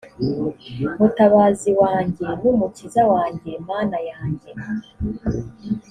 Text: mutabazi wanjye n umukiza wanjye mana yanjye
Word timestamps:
mutabazi 0.99 1.71
wanjye 1.81 2.25
n 2.41 2.43
umukiza 2.53 3.01
wanjye 3.13 3.49
mana 3.69 3.97
yanjye 4.09 4.49